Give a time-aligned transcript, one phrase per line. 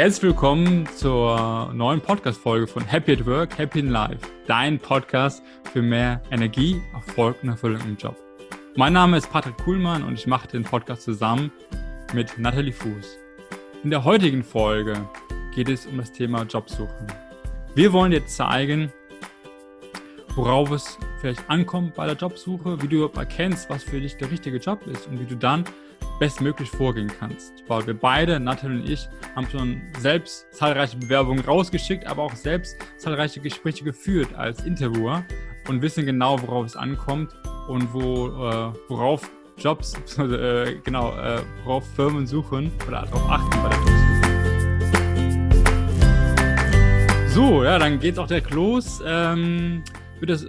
[0.00, 5.42] Herzlich willkommen zur neuen Podcast-Folge von Happy at Work, Happy in Life, dein Podcast
[5.74, 8.16] für mehr Energie, Erfolg und Erfüllung im Job.
[8.76, 11.52] Mein Name ist Patrick Kuhlmann und ich mache den Podcast zusammen
[12.14, 13.18] mit Nathalie Fuß.
[13.84, 15.06] In der heutigen Folge
[15.54, 17.06] geht es um das Thema Jobsuche.
[17.74, 18.90] Wir wollen dir zeigen,
[20.34, 24.56] worauf es vielleicht ankommt bei der Jobsuche, wie du erkennst, was für dich der richtige
[24.56, 25.64] Job ist und wie du dann
[26.18, 27.64] bestmöglich vorgehen kannst.
[27.68, 32.76] Weil wir beide, Nathalie und ich, haben schon selbst zahlreiche Bewerbungen rausgeschickt, aber auch selbst
[32.98, 35.24] zahlreiche Gespräche geführt als Interviewer
[35.68, 37.34] und wissen genau, worauf es ankommt
[37.68, 43.68] und wo, äh, worauf Jobs, äh, genau, äh, worauf Firmen suchen oder darauf achten bei
[43.68, 43.78] der.
[47.28, 49.00] So, ja, dann geht's auch direkt los.
[49.06, 49.84] Ähm,
[50.16, 50.46] ich würde das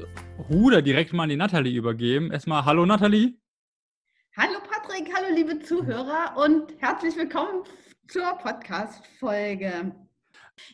[0.49, 2.31] Ruder direkt mal an die Nathalie übergeben.
[2.31, 3.35] Erstmal, hallo Nathalie.
[4.35, 4.59] Hallo
[5.01, 7.63] Patrick, hallo liebe Zuhörer und herzlich willkommen
[8.07, 9.95] zur Podcast-Folge.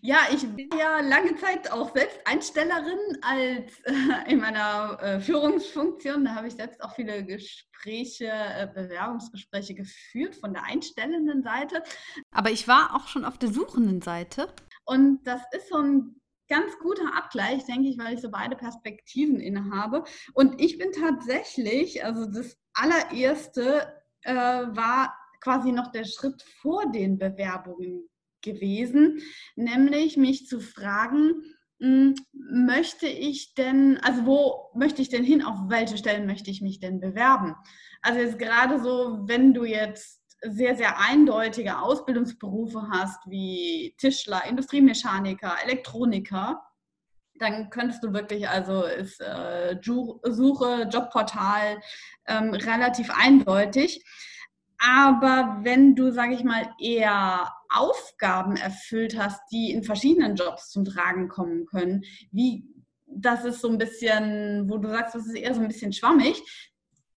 [0.02, 6.26] Ja, ich bin ja lange Zeit auch selbst Einstellerin als äh, in meiner äh, Führungsfunktion.
[6.26, 11.84] Da habe ich selbst auch viele Gespräche, äh, Bewerbungsgespräche geführt von der einstellenden Seite.
[12.32, 14.50] Aber ich war auch schon auf der suchenden Seite.
[14.84, 19.40] Und das ist so ein ganz guter Abgleich, denke ich, weil ich so beide Perspektiven
[19.40, 20.04] innehabe.
[20.34, 27.18] Und ich bin tatsächlich, also das allererste äh, war quasi noch der Schritt vor den
[27.18, 28.10] Bewerbungen
[28.42, 29.22] gewesen,
[29.56, 31.44] nämlich mich zu fragen,
[31.80, 36.62] hm, möchte ich denn, also wo möchte ich denn hin, auf welche Stellen möchte ich
[36.62, 37.56] mich denn bewerben?
[38.02, 45.56] Also jetzt gerade so, wenn du jetzt sehr, sehr eindeutige Ausbildungsberufe hast, wie Tischler, Industriemechaniker,
[45.64, 46.62] Elektroniker,
[47.40, 51.80] dann könntest du wirklich, also ist äh, Suche, Jobportal
[52.28, 54.04] ähm, relativ eindeutig.
[54.80, 60.86] Aber wenn du, sage ich mal, eher Aufgaben erfüllt hast, die in verschiedenen Jobs zum
[60.86, 62.66] Tragen kommen können, wie
[63.08, 66.42] das ist so ein bisschen, wo du sagst, das ist eher so ein bisschen schwammig,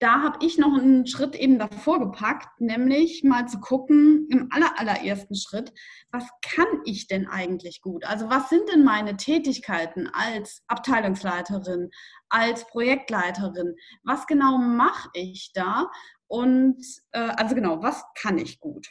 [0.01, 4.79] da habe ich noch einen Schritt eben davor gepackt, nämlich mal zu gucken, im aller,
[4.79, 5.71] allerersten Schritt,
[6.11, 8.03] was kann ich denn eigentlich gut?
[8.05, 11.91] Also was sind denn meine Tätigkeiten als Abteilungsleiterin,
[12.29, 13.75] als Projektleiterin?
[14.03, 15.91] Was genau mache ich da?
[16.25, 18.87] Und äh, also genau, was kann ich gut?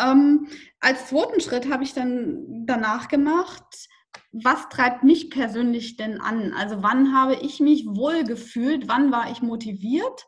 [0.00, 0.48] Ähm,
[0.80, 3.88] als zweiten Schritt habe ich dann danach gemacht,
[4.42, 6.52] was treibt mich persönlich denn an?
[6.54, 8.88] Also wann habe ich mich wohl gefühlt?
[8.88, 10.26] Wann war ich motiviert?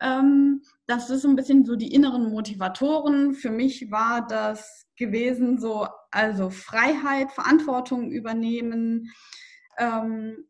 [0.00, 3.34] Ähm, das ist so ein bisschen so die inneren Motivatoren.
[3.34, 9.12] Für mich war das gewesen so, also Freiheit, Verantwortung übernehmen.
[9.78, 10.46] Ähm,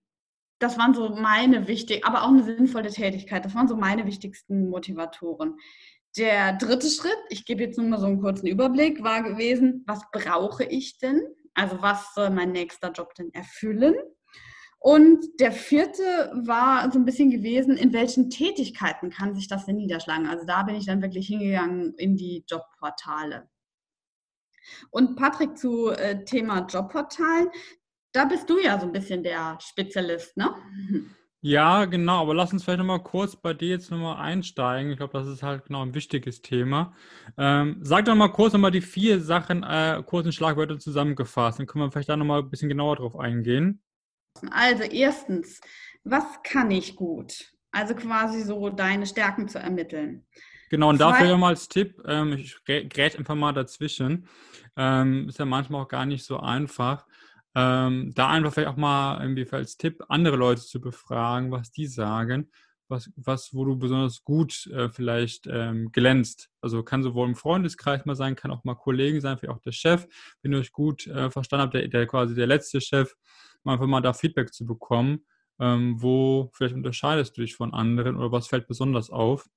[0.58, 3.44] das waren so meine wichtig, aber auch eine sinnvolle Tätigkeit.
[3.44, 5.56] Das waren so meine wichtigsten Motivatoren.
[6.18, 10.02] Der dritte Schritt, ich gebe jetzt nur mal so einen kurzen Überblick, war gewesen, was
[10.12, 11.22] brauche ich denn?
[11.54, 13.94] Also was soll mein nächster Job denn erfüllen?
[14.78, 16.02] Und der vierte
[16.34, 20.26] war so ein bisschen gewesen, in welchen Tätigkeiten kann sich das denn niederschlagen?
[20.26, 23.48] Also da bin ich dann wirklich hingegangen in die Jobportale.
[24.90, 27.48] Und Patrick zu äh, Thema Jobportalen,
[28.12, 30.54] da bist du ja so ein bisschen der Spezialist, ne?
[31.46, 34.90] Ja, genau, aber lass uns vielleicht nochmal kurz bei dir jetzt nochmal einsteigen.
[34.92, 36.94] Ich glaube, das ist halt genau ein wichtiges Thema.
[37.36, 41.58] Ähm, sag doch mal kurz nochmal die vier Sachen, äh, kurzen Schlagwörter zusammengefasst.
[41.58, 43.82] Dann können wir vielleicht da nochmal ein bisschen genauer drauf eingehen.
[44.52, 45.60] Also erstens,
[46.02, 47.52] was kann ich gut?
[47.72, 50.24] Also quasi so deine Stärken zu ermitteln.
[50.70, 54.28] Genau, und dafür nochmal als Tipp, ähm, ich grätsch einfach mal dazwischen.
[54.78, 57.04] Ähm, ist ja manchmal auch gar nicht so einfach
[57.54, 61.86] ähm, da einfach vielleicht auch mal irgendwie als Tipp, andere Leute zu befragen, was die
[61.86, 62.50] sagen,
[62.88, 66.50] was, was wo du besonders gut äh, vielleicht ähm, glänzt.
[66.60, 69.72] Also kann sowohl im Freundeskreis mal sein, kann auch mal Kollegen sein, vielleicht auch der
[69.72, 70.06] Chef,
[70.42, 73.14] wenn ihr euch gut äh, verstanden habt, der, der quasi der letzte Chef,
[73.64, 75.24] einfach mal da Feedback zu bekommen,
[75.58, 79.48] ähm, wo vielleicht unterscheidest du dich von anderen oder was fällt besonders auf.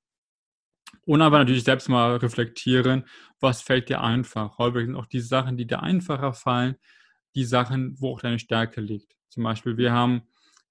[1.05, 3.05] Und aber natürlich selbst mal reflektieren,
[3.41, 4.57] was fällt dir einfach.
[4.57, 6.75] Häufig sind auch die Sachen, die dir einfacher fallen,
[7.37, 9.15] die Sachen, wo auch deine Stärke liegt.
[9.29, 10.23] Zum Beispiel, wir haben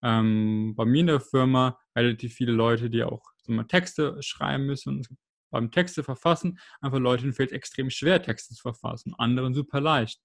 [0.02, 4.96] ähm, bei mir in der Firma relativ viele Leute, die auch mal, Texte schreiben müssen
[4.96, 5.08] und
[5.50, 10.20] beim Texte verfassen, einfach Leuten fällt extrem schwer, Texte zu verfassen, anderen super leicht.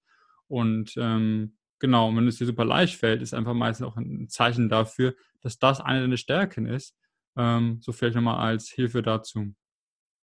[0.48, 4.68] Und ähm, genau, wenn es dir super leicht fällt, ist einfach meistens auch ein Zeichen
[4.68, 6.96] dafür, dass das eine deiner Stärken ist.
[7.36, 9.54] Ähm, so vielleicht nochmal als Hilfe dazu.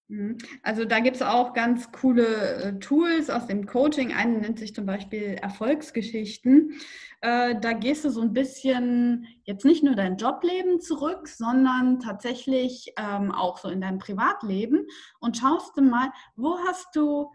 [0.10, 0.38] Mhm.
[0.64, 4.14] Also da gibt es auch ganz coole äh, Tools aus dem Coaching.
[4.14, 6.80] Einen nennt sich zum Beispiel Erfolgsgeschichten.
[7.22, 12.94] Äh, da gehst du so ein bisschen jetzt nicht nur dein Jobleben zurück, sondern tatsächlich
[12.98, 14.88] ähm, auch so in dein Privatleben
[15.20, 17.32] und schaust du mal, wo hast du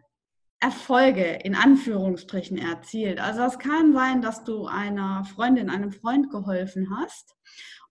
[0.61, 3.21] Erfolge in Anführungsstrichen erzielt.
[3.21, 7.35] Also es kann sein, dass du einer Freundin, einem Freund geholfen hast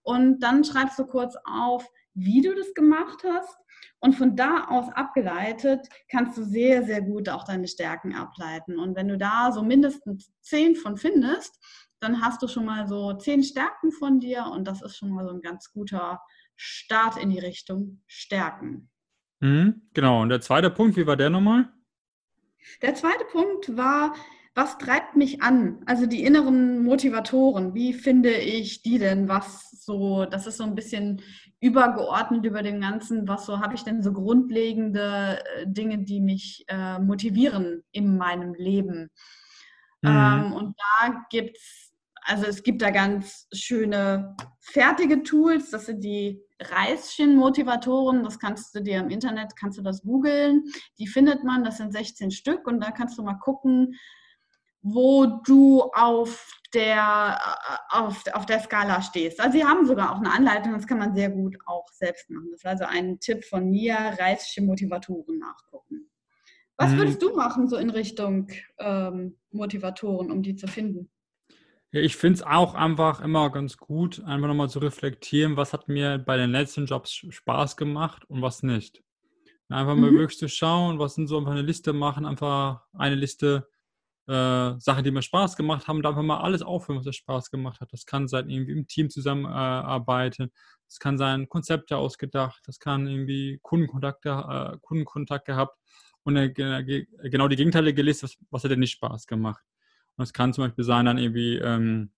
[0.02, 3.61] und dann schreibst du kurz auf, wie du das gemacht hast
[4.00, 8.78] und von da aus abgeleitet kannst du sehr, sehr gut auch deine Stärken ableiten.
[8.78, 11.58] Und wenn du da so mindestens zehn von findest,
[12.00, 15.24] dann hast du schon mal so zehn Stärken von dir und das ist schon mal
[15.24, 16.20] so ein ganz guter
[16.56, 18.90] Start in die Richtung Stärken.
[19.40, 20.22] Mhm, genau.
[20.22, 21.72] Und der zweite Punkt, wie war der nochmal?
[22.80, 24.14] Der zweite Punkt war,
[24.54, 25.80] was treibt mich an?
[25.86, 29.28] Also die inneren Motivatoren, wie finde ich die denn?
[29.28, 31.22] Was so, das ist so ein bisschen
[31.60, 36.64] übergeordnet über dem Ganzen, was so habe ich denn so grundlegende äh, Dinge, die mich
[36.68, 39.10] äh, motivieren in meinem Leben?
[40.02, 40.10] Mhm.
[40.10, 41.92] Ähm, und da gibt es,
[42.24, 48.80] also es gibt da ganz schöne fertige Tools, das sind die Reischen-Motivatoren, das kannst du
[48.80, 50.64] dir im Internet, kannst du das googeln,
[50.98, 53.94] die findet man, das sind 16 Stück und da kannst du mal gucken,
[54.82, 59.40] wo du auf der, äh, auf, auf der Skala stehst.
[59.40, 62.48] Also sie haben sogar auch eine Anleitung, das kann man sehr gut auch selbst machen.
[62.50, 66.10] Das ist also ein Tipp von mir, Reisische Motivatoren nachgucken.
[66.76, 66.98] Was mhm.
[66.98, 68.48] würdest du machen so in Richtung
[68.78, 71.10] ähm, Motivatoren, um die zu finden?
[71.92, 75.88] Ja, ich finde es auch einfach immer ganz gut, einfach nochmal zu reflektieren, was hat
[75.88, 79.02] mir bei den letzten Jobs Spaß gemacht und was nicht.
[79.68, 80.18] Einfach mal mhm.
[80.18, 83.68] wirklich zu schauen, was sind so einfach eine Liste machen, einfach eine Liste
[84.32, 87.50] äh, Sachen, die mir Spaß gemacht haben, da einfach mal alles aufhören, was mir Spaß
[87.50, 87.92] gemacht hat.
[87.92, 90.50] Das kann sein, irgendwie im Team zusammenarbeiten, äh,
[90.88, 95.76] das kann sein, Konzepte ausgedacht, das kann irgendwie Kundenkontakte, äh, Kundenkontakt gehabt
[96.22, 99.62] und genau die Gegenteile gelesen, was, was hat denn nicht Spaß gemacht.
[100.16, 102.12] Und es kann zum Beispiel sein, dann irgendwie ähm,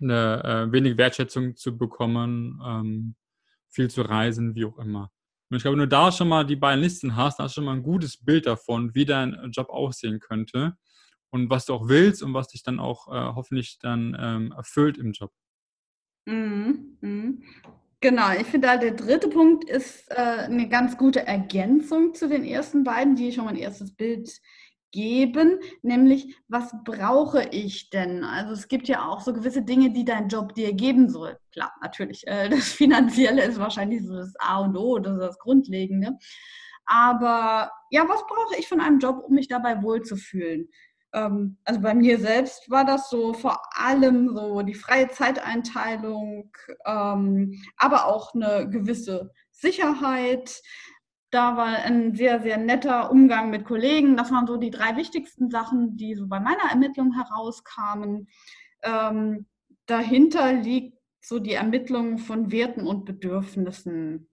[0.00, 3.16] eine äh, wenig Wertschätzung zu bekommen, ähm,
[3.68, 5.10] viel zu reisen, wie auch immer.
[5.50, 7.64] Und ich glaube, du da schon mal die beiden Listen hast, dann hast du schon
[7.64, 10.76] mal ein gutes Bild davon, wie dein Job aussehen könnte
[11.30, 14.98] und was du auch willst und was dich dann auch äh, hoffentlich dann ähm, erfüllt
[14.98, 15.32] im Job.
[16.26, 16.98] Mhm.
[17.00, 17.42] Mhm.
[18.00, 22.84] Genau, ich finde, der dritte Punkt ist äh, eine ganz gute Ergänzung zu den ersten
[22.84, 24.30] beiden, die schon mal ein erstes Bild
[24.92, 28.24] geben, nämlich was brauche ich denn?
[28.24, 31.36] Also es gibt ja auch so gewisse Dinge, die dein Job dir geben soll.
[31.52, 35.38] Klar, natürlich, äh, das Finanzielle ist wahrscheinlich so das A und O, das ist das
[35.38, 36.12] Grundlegende.
[36.86, 40.68] Aber ja, was brauche ich von einem Job, um mich dabei wohlzufühlen?
[41.12, 46.50] Ähm, also bei mir selbst war das so vor allem so die freie Zeiteinteilung,
[46.86, 50.60] ähm, aber auch eine gewisse Sicherheit.
[51.30, 54.16] Da war ein sehr, sehr netter Umgang mit Kollegen.
[54.16, 58.28] Das waren so die drei wichtigsten Sachen, die so bei meiner Ermittlung herauskamen.
[58.82, 59.46] Ähm,
[59.86, 64.28] dahinter liegt so die Ermittlung von Werten und Bedürfnissen.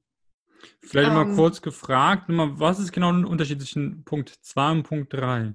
[0.82, 5.14] Vielleicht ähm, mal kurz gefragt, was ist genau der Unterschied zwischen Punkt 2 und Punkt
[5.14, 5.54] 3?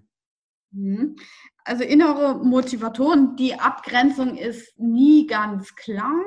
[0.73, 1.17] Mhm.
[1.65, 6.21] Also innere Motivatoren, die Abgrenzung ist nie ganz klar.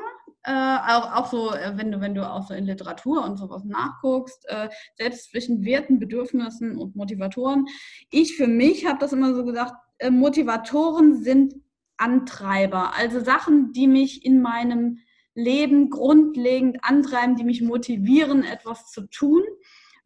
[0.45, 3.63] Äh, auch, auch so, äh, wenn du, wenn du auch so in Literatur und sowas
[3.63, 4.67] nachguckst, äh,
[4.97, 7.65] selbst zwischen Werten, Bedürfnissen und Motivatoren.
[8.11, 11.55] Ich für mich habe das immer so gesagt, äh, Motivatoren sind
[11.95, 14.97] Antreiber, also Sachen, die mich in meinem
[15.33, 19.43] Leben grundlegend antreiben, die mich motivieren, etwas zu tun.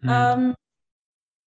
[0.01, 0.09] Mhm.
[0.09, 0.55] Ähm,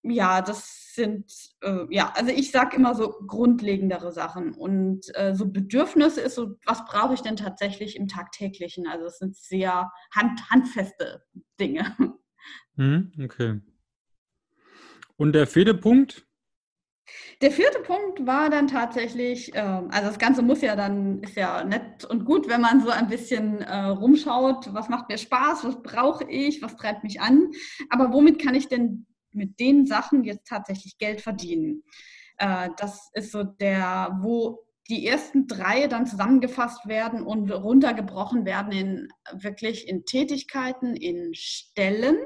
[0.03, 1.31] ja, das sind,
[1.61, 4.53] äh, ja, also ich sage immer so grundlegendere Sachen.
[4.53, 8.87] Und äh, so Bedürfnisse ist so, was brauche ich denn tatsächlich im Tagtäglichen?
[8.87, 11.23] Also es sind sehr hand, handfeste
[11.59, 11.95] Dinge.
[12.75, 13.61] Hm, okay.
[15.17, 16.25] Und der vierte Punkt?
[17.41, 21.63] Der vierte Punkt war dann tatsächlich, ähm, also das Ganze muss ja dann, ist ja
[21.63, 25.81] nett und gut, wenn man so ein bisschen äh, rumschaut, was macht mir Spaß, was
[25.81, 27.51] brauche ich, was treibt mich an,
[27.89, 31.83] aber womit kann ich denn mit den Sachen jetzt tatsächlich Geld verdienen.
[32.37, 38.71] Äh, das ist so der, wo die ersten drei dann zusammengefasst werden und runtergebrochen werden
[38.73, 42.17] in wirklich in Tätigkeiten, in Stellen.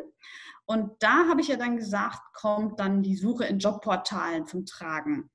[0.65, 5.29] Und da habe ich ja dann gesagt, kommt dann die Suche in Jobportalen zum Tragen.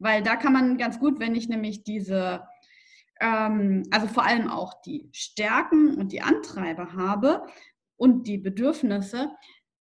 [0.00, 2.44] Weil da kann man ganz gut, wenn ich nämlich diese,
[3.20, 7.46] ähm, also vor allem auch die Stärken und die Antreiber habe
[7.96, 9.30] und die Bedürfnisse,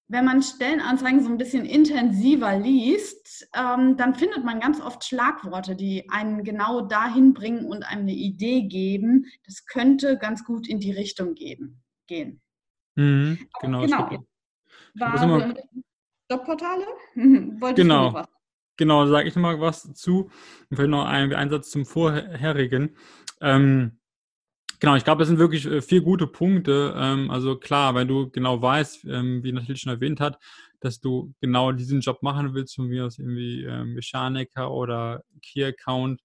[0.09, 5.75] wenn man Stellenanzeigen so ein bisschen intensiver liest, ähm, dann findet man ganz oft Schlagworte,
[5.75, 9.25] die einen genau dahin bringen und einem eine Idee geben.
[9.45, 12.41] Das könnte ganz gut in die Richtung geben, gehen.
[12.95, 13.81] Mhm, genau.
[13.81, 14.25] genau.
[14.95, 15.53] War so
[16.29, 16.85] Jobportale?
[17.15, 18.23] Wolltest genau.
[18.77, 20.31] Genau, sage ich nochmal was zu.
[20.69, 22.95] Und vielleicht noch ein Einsatz zum vorherigen.
[23.41, 23.98] Ähm,
[24.79, 26.93] Genau, ich glaube, das sind wirklich äh, vier gute Punkte.
[26.95, 30.39] Ähm, also klar, wenn du genau weißt, ähm, wie natürlich schon erwähnt hat,
[30.79, 35.63] dass du genau diesen Job machen willst, von mir aus irgendwie ähm, Mechaniker oder Key
[35.65, 36.21] Account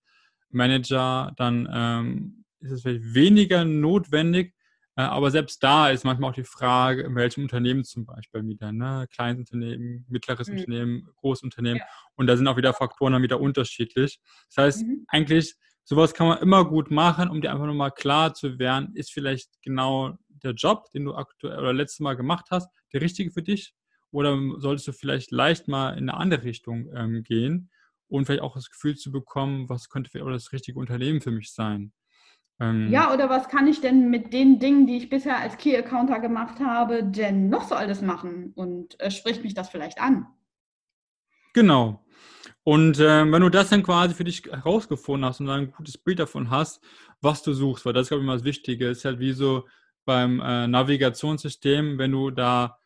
[0.50, 4.54] Manager, dann ist es vielleicht weniger notwendig.
[4.96, 8.72] Äh, aber selbst da ist manchmal auch die Frage, in welchem Unternehmen zum Beispiel wieder,
[8.72, 9.06] ne?
[9.12, 10.58] Kleines Unternehmen, mittleres mhm.
[10.58, 11.78] Unternehmen, großes Unternehmen.
[11.78, 11.86] Ja.
[12.14, 14.20] Und da sind auch wieder Faktoren dann wieder unterschiedlich.
[14.54, 15.04] Das heißt, mhm.
[15.08, 19.12] eigentlich sowas kann man immer gut machen, um dir einfach nochmal klar zu werden, ist
[19.12, 23.42] vielleicht genau der Job, den du aktuell oder letztes Mal gemacht hast, der richtige für
[23.42, 23.74] dich?
[24.10, 27.70] Oder solltest du vielleicht leicht mal in eine andere Richtung ähm, gehen
[28.08, 31.32] und vielleicht auch das Gefühl zu bekommen, was könnte vielleicht auch das richtige Unternehmen für
[31.32, 31.92] mich sein?
[32.60, 35.76] Ähm, ja, oder was kann ich denn mit den Dingen, die ich bisher als Key
[35.76, 38.52] Accounter gemacht habe, denn noch so alles machen?
[38.54, 40.26] Und äh, spricht mich das vielleicht an?
[41.54, 42.03] Genau.
[42.64, 45.98] Und äh, wenn du das dann quasi für dich herausgefunden hast und dann ein gutes
[45.98, 46.82] Bild davon hast,
[47.20, 49.68] was du suchst, weil das ist, glaube ich, immer das Wichtige, ist halt wie so
[50.06, 52.78] beim äh, Navigationssystem, wenn du da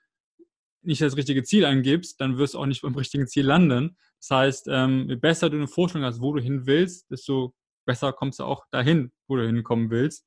[0.83, 3.97] nicht das richtige Ziel angibst, dann wirst du auch nicht beim richtigen Ziel landen.
[4.21, 7.55] Das heißt, ähm, je besser du eine Vorstellung hast, wo du hin willst, desto
[7.85, 10.27] besser kommst du auch dahin, wo du hinkommen willst.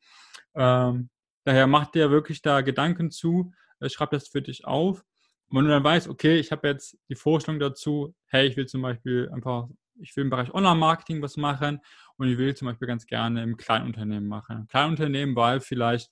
[0.55, 1.09] Ähm,
[1.43, 5.03] daher mach dir wirklich da Gedanken zu, äh, schreib das für dich auf
[5.51, 8.81] wenn du dann weißt, okay, ich habe jetzt die Vorstellung dazu, hey, ich will zum
[8.81, 9.67] Beispiel einfach,
[9.99, 11.79] ich will im Bereich Online-Marketing was machen
[12.17, 14.67] und ich will zum Beispiel ganz gerne im Kleinunternehmen machen.
[14.67, 16.11] Kleinunternehmen, weil vielleicht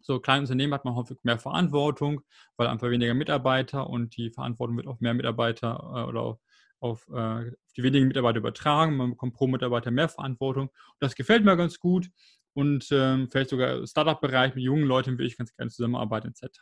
[0.00, 2.22] so kleine Unternehmen hat man häufig mehr Verantwortung,
[2.56, 6.38] weil einfach weniger Mitarbeiter und die Verantwortung wird auf mehr Mitarbeiter äh, oder auf,
[6.80, 8.96] auf äh, die wenigen Mitarbeiter übertragen.
[8.96, 10.68] Man bekommt pro Mitarbeiter mehr Verantwortung.
[10.68, 12.08] Und das gefällt mir ganz gut.
[12.54, 16.58] Und ähm, vielleicht sogar Startup-Bereich mit jungen Leuten will ich ganz gerne zusammenarbeiten etc.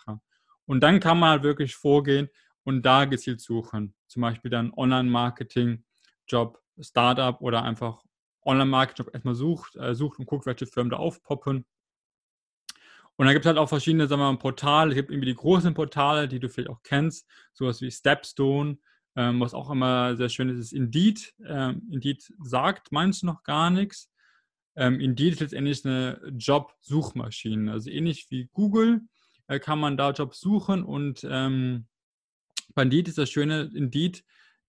[0.67, 2.29] Und dann kann man halt wirklich vorgehen
[2.65, 3.95] und da gezielt suchen.
[4.09, 5.85] Zum Beispiel dann Online-Marketing,
[6.29, 8.03] Job, Startup oder einfach
[8.45, 11.65] Online-Marketing-Job erstmal sucht, äh, sucht und guckt, welche Firmen da aufpoppen.
[13.17, 14.91] Und dann gibt es halt auch verschiedene sagen wir mal, Portale.
[14.91, 18.79] Es gibt irgendwie die großen Portale, die du vielleicht auch kennst, sowas wie Stepstone,
[19.17, 21.35] ähm, was auch immer sehr schön ist, ist Indeed.
[21.45, 24.11] Ähm, Indeed sagt manchen noch gar nichts.
[24.77, 29.01] Ähm, Indeed ist letztendlich eine Job-Suchmaschine, also ähnlich wie Google
[29.49, 31.87] äh, kann man da Jobs suchen und ähm,
[32.77, 34.25] Indeed ist das Schöne, Indeed,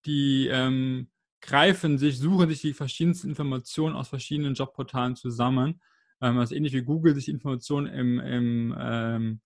[0.06, 1.10] die ähm,
[1.42, 5.82] greifen sich, suchen sich die verschiedensten Informationen aus verschiedenen Jobportalen zusammen.
[6.22, 9.42] Ähm, also ähnlich wie Google sich Informationen im, im ähm,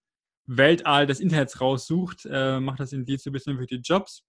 [0.46, 4.24] Weltall des Internets raussucht, äh, macht das Indeed so ein bisschen für die Jobs.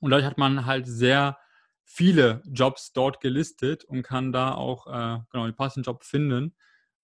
[0.00, 1.38] Und dadurch hat man halt sehr
[1.84, 6.54] viele Jobs dort gelistet und kann da auch äh, genau den passenden Job finden.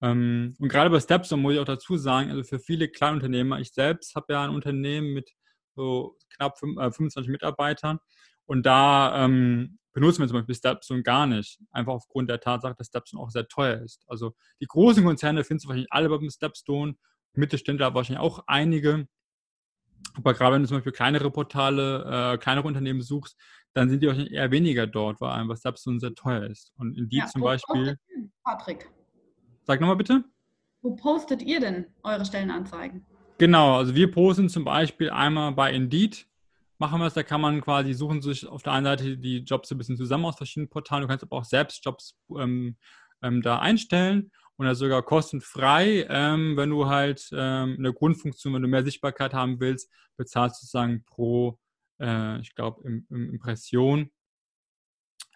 [0.02, 3.72] Ähm, und gerade bei Stepstone muss ich auch dazu sagen, also für viele Kleinunternehmer, ich
[3.72, 5.30] selbst habe ja ein Unternehmen mit
[5.74, 7.98] so knapp 25 äh, Mitarbeitern
[8.46, 11.58] und da ähm, benutzen wir zum Beispiel Stepstone gar nicht.
[11.70, 14.04] Einfach aufgrund der Tatsache, dass Stepstone auch sehr teuer ist.
[14.08, 16.96] Also die großen Konzerne findest du wahrscheinlich alle beim Stepstone,
[17.32, 19.06] Mittelständler wahrscheinlich auch einige.
[20.14, 23.38] Aber gerade wenn du zum Beispiel kleinere Portale, äh, kleinere Unternehmen suchst,
[23.72, 26.72] dann sind die wahrscheinlich eher weniger dort, weil einfach Stepstone sehr teuer ist.
[26.76, 27.96] Und in die ja, zum Beispiel.
[28.44, 28.90] Patrick.
[29.64, 30.25] Sag nochmal bitte.
[30.83, 33.06] Wo postet ihr denn eure Stellenanzeigen?
[33.38, 36.26] Genau, also wir posten zum Beispiel einmal bei Indeed,
[36.78, 39.71] machen wir es, da kann man quasi suchen sich auf der einen Seite die Jobs
[39.71, 42.76] ein bisschen zusammen aus verschiedenen Portalen, du kannst aber auch selbst Jobs ähm,
[43.23, 48.62] ähm, da einstellen und das sogar kostenfrei, ähm, wenn du halt ähm, eine Grundfunktion, wenn
[48.62, 51.59] du mehr Sichtbarkeit haben willst, bezahlst du sozusagen pro,
[52.00, 54.11] äh, ich glaube, im, im Impression.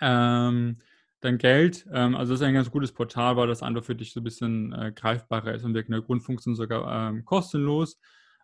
[0.00, 0.80] Ähm,
[1.20, 1.86] dein Geld.
[1.92, 4.24] Ähm, also das ist ein ganz gutes Portal, weil das einfach für dich so ein
[4.24, 7.98] bisschen äh, greifbarer ist und wirklich eine Grundfunktion sogar ähm, kostenlos.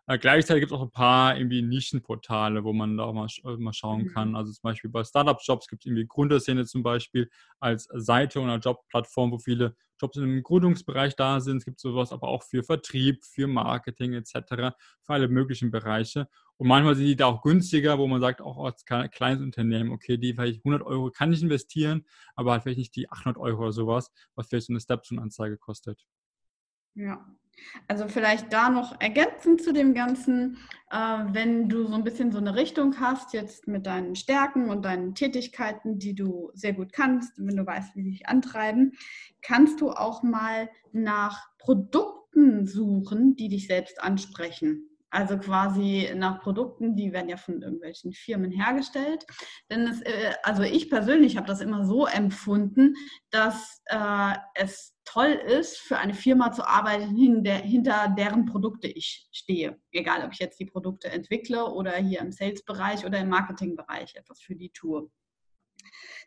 [0.07, 3.57] Äh, gleichzeitig gibt es auch ein paar irgendwie Nischenportale, wo man da auch mal, äh,
[3.57, 4.07] mal schauen mhm.
[4.13, 4.35] kann.
[4.35, 7.29] Also zum Beispiel bei Startup-Jobs gibt es irgendwie Gründerszene zum Beispiel
[7.59, 11.57] als Seite oder Jobplattform, wo viele Jobs im Gründungsbereich da sind.
[11.57, 16.27] Es gibt sowas aber auch für Vertrieb, für Marketing etc., für alle möglichen Bereiche.
[16.57, 20.17] Und manchmal sind die da auch günstiger, wo man sagt, auch als kleines Unternehmen, okay,
[20.17, 23.71] die vielleicht 100 Euro kann ich investieren, aber halt vielleicht nicht die 800 Euro oder
[23.73, 26.05] sowas, was vielleicht so eine Stepstone-Anzeige kostet.
[26.93, 27.25] Ja,
[27.87, 30.57] also vielleicht da noch ergänzend zu dem Ganzen,
[30.91, 34.85] äh, wenn du so ein bisschen so eine Richtung hast, jetzt mit deinen Stärken und
[34.85, 38.93] deinen Tätigkeiten, die du sehr gut kannst, wenn du weißt, wie sie dich antreiben,
[39.41, 44.94] kannst du auch mal nach Produkten suchen, die dich selbst ansprechen.
[45.15, 49.25] Also quasi nach Produkten, die werden ja von irgendwelchen Firmen hergestellt.
[49.71, 52.95] Denn es, äh, also ich persönlich habe das immer so empfunden,
[53.29, 59.79] dass äh, es toll ist, für eine Firma zu arbeiten, hinter deren Produkte ich stehe.
[59.93, 64.41] Egal, ob ich jetzt die Produkte entwickle oder hier im Sales-Bereich oder im Marketing-Bereich etwas
[64.41, 65.09] für die tue.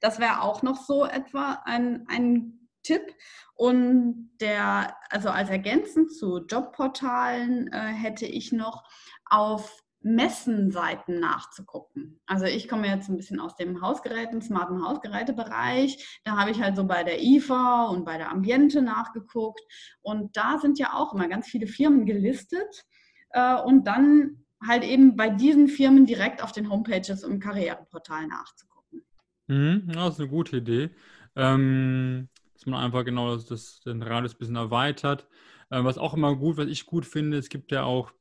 [0.00, 2.57] Das wäre auch noch so etwa ein, ein
[2.88, 3.14] Tipp.
[3.54, 8.84] Und der, also als ergänzend zu Jobportalen äh, hätte ich noch
[9.24, 12.20] auf Messenseiten nachzugucken.
[12.26, 16.20] Also ich komme jetzt ein bisschen aus dem Hausgeräten, smarten Hausgerätebereich.
[16.24, 19.60] Da habe ich halt so bei der IFA und bei der Ambiente nachgeguckt.
[20.00, 22.84] Und da sind ja auch immer ganz viele Firmen gelistet.
[23.30, 29.02] Äh, und dann halt eben bei diesen Firmen direkt auf den Homepages im Karriereportal nachzugucken.
[29.48, 30.90] Mhm, das ist eine gute Idee.
[31.34, 32.28] Ähm,
[32.58, 35.26] dass man einfach genau das, das, den Radius ein bisschen erweitert.
[35.70, 38.12] Äh, was auch immer gut, was ich gut finde, es gibt ja auch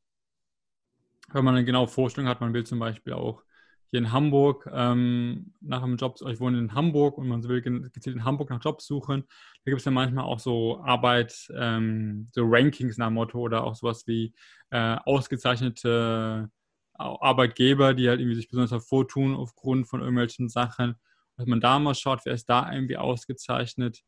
[1.33, 3.43] wenn man eine genaue Vorstellung hat, man will zum Beispiel auch
[3.89, 8.15] hier in Hamburg ähm, nach einem Job, ich wohne in Hamburg und man will gezielt
[8.15, 9.23] in Hamburg nach Jobs suchen,
[9.63, 13.75] da gibt es ja manchmal auch so Arbeit, ähm, so Rankings nach Motto oder auch
[13.75, 14.33] sowas wie
[14.71, 16.49] äh, ausgezeichnete
[16.93, 20.95] Arbeitgeber, die halt irgendwie sich besonders hervortun aufgrund von irgendwelchen Sachen.
[21.37, 24.01] Dass man da mal schaut, wer ist da irgendwie ausgezeichnet,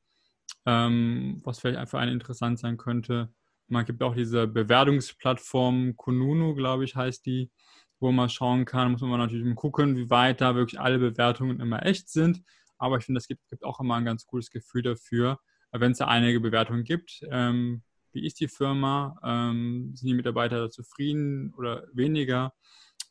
[0.66, 3.34] ähm, was vielleicht für einen interessant sein könnte.
[3.68, 7.52] Man gibt auch diese Bewertungsplattform Kununu, glaube ich, heißt die,
[8.00, 8.92] wo man schauen kann.
[8.92, 12.42] Muss man natürlich gucken, wie weit da wirklich alle Bewertungen immer echt sind.
[12.78, 15.40] Aber ich finde, es gibt, gibt, auch immer ein ganz gutes Gefühl dafür,
[15.72, 17.22] wenn es da einige Bewertungen gibt.
[17.30, 19.20] Ähm, wie ist die Firma?
[19.24, 22.54] Ähm, sind die Mitarbeiter zufrieden oder weniger?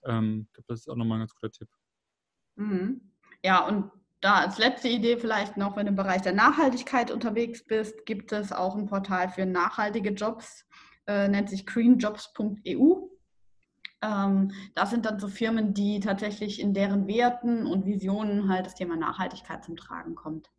[0.05, 1.69] Ähm, ich glaube, das ist auch nochmal ein ganz guter Tipp.
[2.57, 3.13] Mhm.
[3.45, 7.65] Ja, und da als letzte Idee vielleicht noch, wenn du im Bereich der Nachhaltigkeit unterwegs
[7.65, 10.67] bist, gibt es auch ein Portal für nachhaltige Jobs,
[11.07, 13.09] äh, nennt sich greenjobs.eu.
[14.03, 18.75] Ähm, das sind dann so Firmen, die tatsächlich in deren Werten und Visionen halt das
[18.75, 20.51] Thema Nachhaltigkeit zum Tragen kommt.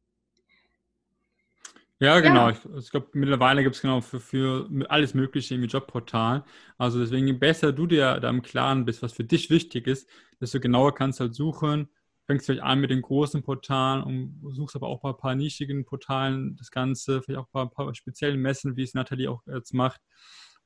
[2.02, 2.50] Ja, genau.
[2.50, 2.52] Ja.
[2.52, 6.46] Ich, ich glaube, mittlerweile gibt es genau für, für alles Mögliche irgendwie Jobportal.
[6.78, 10.10] Also deswegen, je besser du dir da im Klaren bist, was für dich wichtig ist,
[10.40, 11.90] desto genauer kannst du halt suchen
[12.30, 15.84] fängst vielleicht an mit den großen Portalen und suchst aber auch bei ein paar nischigen
[15.84, 19.74] Portalen das Ganze, vielleicht auch bei ein paar speziellen Messen, wie es Nathalie auch jetzt
[19.74, 20.00] macht.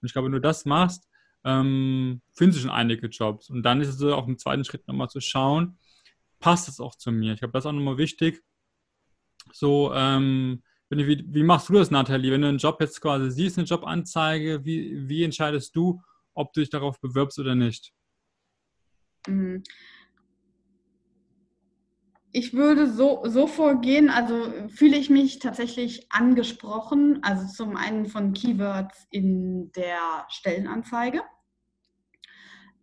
[0.02, 1.08] Und ich glaube, wenn du das machst,
[1.46, 3.50] ähm, findest du schon einige Jobs.
[3.50, 5.78] Und dann ist es auch im zweiten Schritt nochmal zu schauen,
[6.42, 7.32] passt das auch zu mir?
[7.32, 8.44] Ich glaube, das ist auch nochmal wichtig.
[9.54, 12.34] So, ähm, wie, wie, machst du das, Nathalie?
[12.34, 16.02] Wenn du einen Job jetzt quasi siehst, eine Jobanzeige, wie, wie entscheidest du,
[16.34, 17.94] ob du dich darauf bewirbst oder nicht?
[22.36, 28.34] Ich würde so, so vorgehen, also fühle ich mich tatsächlich angesprochen, also zum einen von
[28.34, 31.22] Keywords in der Stellenanzeige.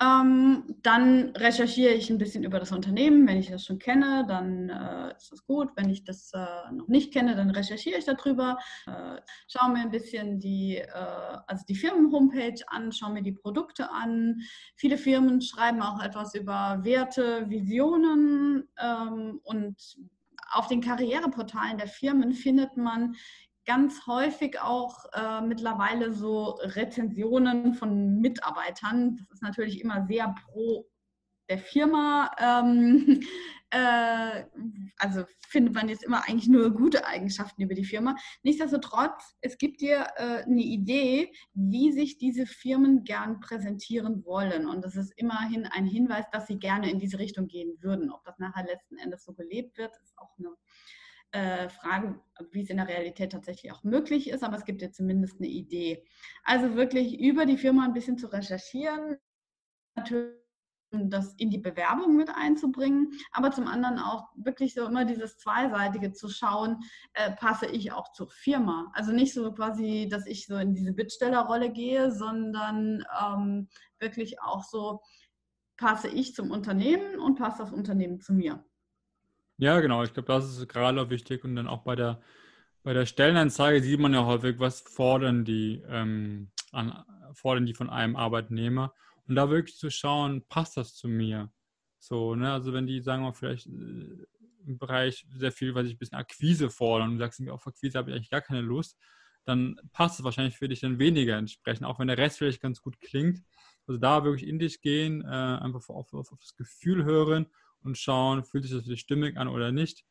[0.02, 3.28] Ähm, dann recherchiere ich ein bisschen über das Unternehmen.
[3.28, 5.70] Wenn ich das schon kenne, dann äh, ist das gut.
[5.76, 8.56] Wenn ich das äh, noch nicht kenne, dann recherchiere ich darüber.
[8.86, 13.90] Äh, schaue mir ein bisschen die, äh, also die Firmen-Homepage an, schaue mir die Produkte
[13.90, 14.40] an.
[14.74, 19.98] Viele Firmen schreiben auch etwas über Werte, Visionen ähm, und
[20.52, 23.16] auf den Karriereportalen der Firmen findet man
[23.70, 29.16] ganz häufig auch äh, mittlerweile so Rezensionen von Mitarbeitern.
[29.16, 30.90] Das ist natürlich immer sehr pro
[31.48, 32.32] der Firma.
[32.40, 33.20] Ähm,
[33.70, 34.44] äh,
[34.98, 38.16] also findet man jetzt immer eigentlich nur gute Eigenschaften über die Firma.
[38.42, 44.66] Nichtsdestotrotz, es gibt dir äh, eine Idee, wie sich diese Firmen gern präsentieren wollen.
[44.66, 48.10] Und das ist immerhin ein Hinweis, dass sie gerne in diese Richtung gehen würden.
[48.10, 50.56] Ob das nachher letzten Endes so gelebt wird, ist auch eine
[51.32, 54.90] äh, fragen, wie es in der Realität tatsächlich auch möglich ist, aber es gibt ja
[54.90, 56.04] zumindest eine Idee.
[56.44, 59.16] Also wirklich über die Firma ein bisschen zu recherchieren,
[59.96, 60.40] natürlich
[60.92, 66.12] das in die Bewerbung mit einzubringen, aber zum anderen auch wirklich so immer dieses Zweiseitige
[66.12, 66.78] zu schauen,
[67.14, 68.90] äh, passe ich auch zur Firma.
[68.94, 73.68] Also nicht so quasi, dass ich so in diese Bittstellerrolle gehe, sondern ähm,
[74.00, 75.00] wirklich auch so,
[75.76, 78.62] passe ich zum Unternehmen und passt das Unternehmen zu mir.
[79.60, 80.02] Ja, genau.
[80.02, 81.44] Ich glaube, das ist gerade auch wichtig.
[81.44, 82.22] Und dann auch bei der,
[82.82, 87.90] bei der Stellenanzeige sieht man ja häufig, was fordern die, ähm, an, fordern die von
[87.90, 88.94] einem Arbeitnehmer.
[89.28, 91.52] Und da wirklich zu schauen, passt das zu mir?
[91.98, 92.50] So, ne?
[92.52, 94.26] Also wenn die, sagen wir vielleicht äh,
[94.64, 97.66] im Bereich sehr viel, weil ich ein bisschen Akquise fordern und du sagst mir, auf
[97.66, 98.98] Akquise habe ich eigentlich gar keine Lust,
[99.44, 102.80] dann passt es wahrscheinlich für dich dann weniger entsprechend, auch wenn der Rest vielleicht ganz
[102.80, 103.42] gut klingt.
[103.86, 107.46] Also da wirklich in dich gehen, äh, einfach auf, auf, auf das Gefühl hören
[107.82, 110.04] und schauen, fühlt sich das für dich stimmig an oder nicht.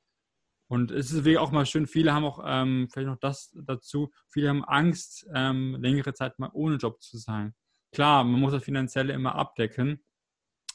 [0.68, 4.12] Und es ist wirklich auch mal schön, viele haben auch ähm, vielleicht noch das dazu,
[4.28, 7.56] viele haben Angst, ähm, längere Zeit mal ohne Job zu sein.
[7.92, 10.04] Klar, man muss das Finanzielle immer abdecken,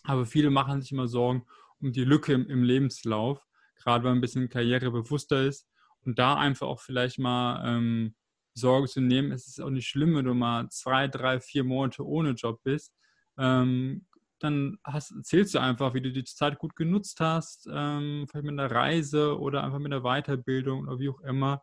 [0.03, 1.47] aber viele machen sich immer Sorgen
[1.81, 5.69] um die Lücke im, im Lebenslauf, gerade wenn man ein bisschen karrierebewusster ist
[6.01, 8.17] und da einfach auch vielleicht mal ähm,
[8.55, 9.33] Sorge zu nehmen.
[9.33, 12.95] Es ist auch nicht schlimm, wenn du mal zwei, drei, vier Monate ohne Job bist.
[13.37, 14.07] Ähm,
[14.39, 18.59] dann hast, erzählst du einfach, wie du die Zeit gut genutzt hast, ähm, vielleicht mit
[18.59, 21.63] einer Reise oder einfach mit einer Weiterbildung oder wie auch immer.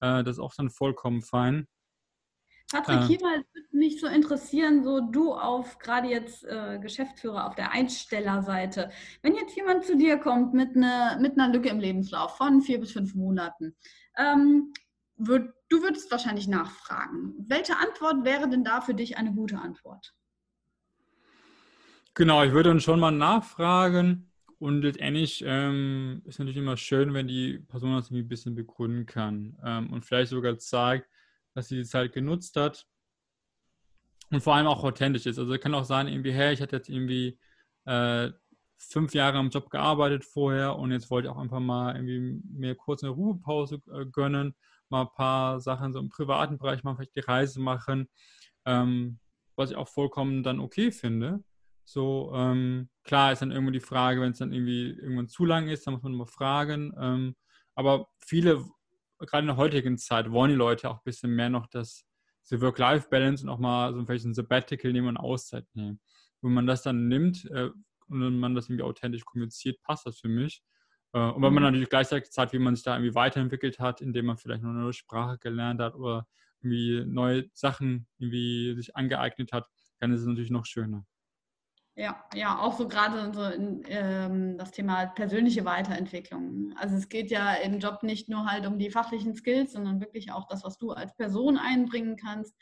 [0.00, 1.66] Äh, das ist auch dann vollkommen fein.
[2.70, 7.48] Patrick, äh, hier mal würde mich so interessieren, so du auf gerade jetzt äh, Geschäftsführer
[7.48, 8.90] auf der Einstellerseite.
[9.22, 12.78] Wenn jetzt jemand zu dir kommt mit, ne, mit einer Lücke im Lebenslauf von vier
[12.78, 13.76] bis fünf Monaten,
[14.16, 14.72] ähm,
[15.16, 17.34] würd, du würdest wahrscheinlich nachfragen.
[17.38, 20.14] Welche Antwort wäre denn da für dich eine gute Antwort?
[22.14, 27.28] Genau, ich würde dann schon mal nachfragen und letztendlich ähm, ist natürlich immer schön, wenn
[27.28, 31.08] die Person das irgendwie ein bisschen begründen kann ähm, und vielleicht sogar zeigt,
[31.54, 32.86] dass sie die Zeit genutzt hat
[34.30, 35.38] und vor allem auch authentisch ist.
[35.38, 37.38] Also kann auch sein, irgendwie, hey, ich hatte jetzt irgendwie
[37.86, 38.30] äh,
[38.76, 42.74] fünf Jahre am Job gearbeitet vorher und jetzt wollte ich auch einfach mal irgendwie mir
[42.74, 44.54] kurz eine Ruhepause äh, gönnen,
[44.88, 48.08] mal ein paar Sachen so im privaten Bereich mal vielleicht die Reise machen,
[48.64, 49.18] ähm,
[49.56, 51.42] was ich auch vollkommen dann okay finde.
[51.92, 55.66] So, ähm, klar ist dann irgendwo die Frage, wenn es dann irgendwie irgendwann zu lang
[55.66, 56.94] ist, dann muss man mal fragen.
[56.96, 57.34] Ähm,
[57.74, 58.64] aber viele
[59.18, 62.04] gerade in der heutigen Zeit wollen die Leute auch ein bisschen mehr noch das,
[62.44, 66.00] diese Work-Life-Balance und auch mal so vielleicht ein Sabbatical nehmen und Auszeit nehmen.
[66.42, 67.70] Wenn man das dann nimmt äh,
[68.08, 70.62] und man das irgendwie authentisch kommuniziert, passt das für mich.
[71.12, 71.70] Äh, und wenn man mhm.
[71.70, 74.78] natürlich gleichzeitig zeigt, wie man sich da irgendwie weiterentwickelt hat, indem man vielleicht noch eine
[74.78, 76.28] neue Sprache gelernt hat oder
[76.62, 79.66] irgendwie neue Sachen irgendwie sich angeeignet hat,
[79.98, 81.04] dann ist es natürlich noch schöner.
[82.00, 86.72] Ja, ja, auch so gerade so in, ähm, das Thema persönliche Weiterentwicklung.
[86.78, 90.32] Also es geht ja im Job nicht nur halt um die fachlichen Skills, sondern wirklich
[90.32, 92.56] auch das, was du als Person einbringen kannst.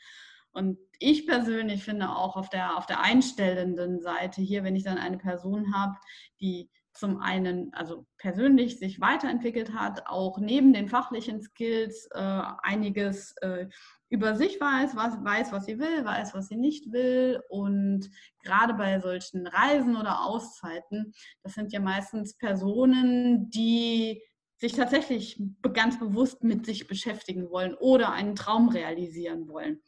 [0.51, 4.97] Und ich persönlich finde auch auf der, auf der einstellenden Seite hier, wenn ich dann
[4.97, 5.95] eine Person habe,
[6.41, 13.35] die zum einen, also persönlich sich weiterentwickelt hat, auch neben den fachlichen Skills äh, einiges
[13.41, 13.67] äh,
[14.09, 17.41] über sich weiß, was, weiß, was sie will, weiß, was sie nicht will.
[17.49, 18.09] Und
[18.43, 24.21] gerade bei solchen Reisen oder Auszeiten, das sind ja meistens Personen, die
[24.57, 25.41] sich tatsächlich
[25.73, 29.81] ganz bewusst mit sich beschäftigen wollen oder einen Traum realisieren wollen.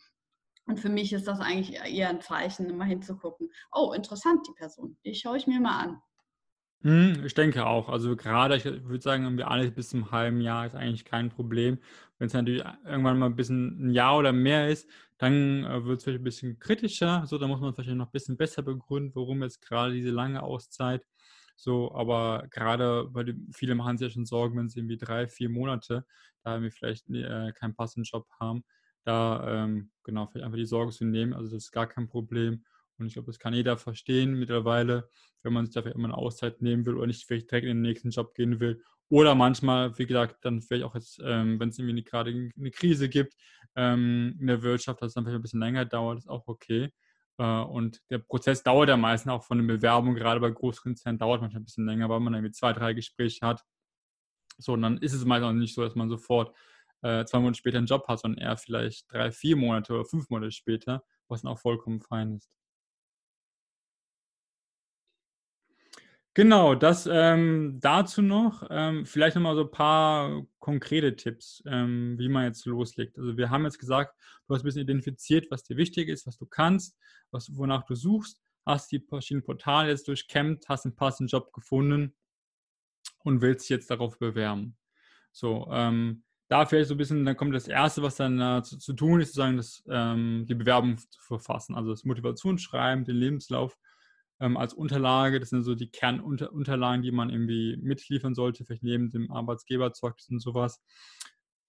[0.65, 3.49] Und für mich ist das eigentlich eher ein Zeichen, immer hinzugucken.
[3.73, 4.97] Oh, interessant, die Person.
[5.03, 6.01] Die schaue ich mir mal an.
[6.83, 7.89] Hm, ich denke auch.
[7.89, 11.77] Also gerade, ich würde sagen, wir alle bis zum halben Jahr ist eigentlich kein Problem.
[12.17, 14.89] Wenn es natürlich irgendwann mal ein bisschen ein Jahr oder mehr ist,
[15.19, 17.23] dann äh, wird es vielleicht ein bisschen kritischer.
[17.27, 20.41] So, da muss man vielleicht noch ein bisschen besser begründen, warum jetzt gerade diese lange
[20.41, 21.05] Auszeit.
[21.55, 25.49] So, aber gerade, weil viele machen sich ja schon Sorgen, wenn sie irgendwie drei, vier
[25.49, 26.05] Monate,
[26.43, 28.63] da wir vielleicht äh, keinen passenden Job haben,
[29.03, 31.33] da ähm, genau vielleicht einfach die Sorge zu nehmen.
[31.33, 32.63] Also das ist gar kein Problem.
[33.01, 35.09] Und ich glaube, das kann jeder verstehen mittlerweile,
[35.43, 37.81] wenn man sich dafür immer eine Auszeit nehmen will oder nicht vielleicht direkt in den
[37.81, 38.83] nächsten Job gehen will.
[39.09, 43.09] Oder manchmal, wie gesagt, dann vielleicht auch jetzt, ähm, wenn es irgendwie gerade eine Krise
[43.09, 43.33] gibt
[43.75, 46.91] ähm, in der Wirtschaft, dass es dann vielleicht ein bisschen länger dauert, ist auch okay.
[47.37, 51.41] Äh, und der Prozess dauert ja meistens auch von der Bewerbung, gerade bei Großkonzernen, dauert
[51.41, 53.63] manchmal ein bisschen länger, weil man irgendwie zwei, drei Gespräche hat.
[54.57, 56.55] So, und dann ist es meistens auch nicht so, dass man sofort
[57.01, 60.29] äh, zwei Monate später einen Job hat, sondern eher vielleicht drei, vier Monate oder fünf
[60.29, 62.49] Monate später, was dann auch vollkommen fein ist.
[66.33, 68.65] Genau, das ähm, dazu noch.
[68.69, 73.17] Ähm, vielleicht nochmal so ein paar konkrete Tipps, ähm, wie man jetzt loslegt.
[73.17, 74.15] Also wir haben jetzt gesagt,
[74.47, 76.97] du hast ein bisschen identifiziert, was dir wichtig ist, was du kannst,
[77.31, 82.13] was, wonach du suchst, hast die verschiedenen Portale jetzt durchkämmt, hast einen passenden Job gefunden
[83.25, 84.77] und willst dich jetzt darauf bewerben.
[85.33, 88.77] So, ähm, da vielleicht so ein bisschen, dann kommt das Erste, was dann äh, zu,
[88.77, 93.77] zu, tun ist, sozusagen das, ähm, die Bewerbung zu verfassen, also das Motivationsschreiben, den Lebenslauf
[94.41, 95.39] ähm, als Unterlage.
[95.39, 100.39] Das sind so die Kernunterlagen, die man irgendwie mitliefern sollte, vielleicht neben dem Arbeitsgeberzeugnis und
[100.39, 100.81] sowas.